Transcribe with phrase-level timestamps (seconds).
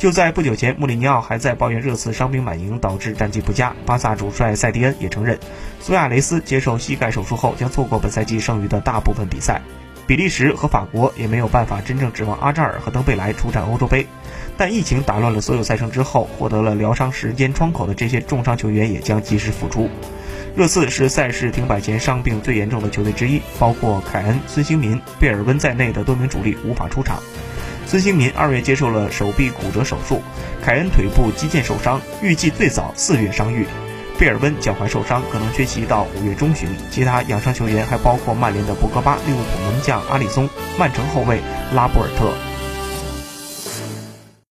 [0.00, 3.76] 就在不久前，穆里尼奥还在抱怨热刺伤兵满营导致战绩不佳。
[3.84, 5.38] 巴萨主帅塞蒂恩也承认，
[5.78, 9.60] 苏亚雷斯接受膝盖手术后将错过本赛季剩余的大部分比赛。
[10.06, 14.06] 比利时和法国也没有办法真正指望阿扎尔和登贝莱出战欧洲杯。
[14.56, 19.90] 但疫情打乱了所有赛程之后，获得了疗伤时间窗口的这些重伤球员也将及时复出。
[20.56, 27.22] 热刺是赛事停摆前伤病最严重的球队之一，包括凯恩、孙兴民、贝尔温在内的多名主力无法出场。
[27.90, 30.22] 孙兴民二月接受了手臂骨折手术，
[30.64, 33.66] 凯恩腿部肌腱受伤，预计最早四月伤愈。
[34.16, 36.68] 贝尔温脚踝受伤，可能缺席到五月中旬。
[36.92, 41.40] 其他养伤球员还包括曼联的博格巴、利物浦门将阿里松、曼城后卫
[41.74, 42.30] 拉波尔特。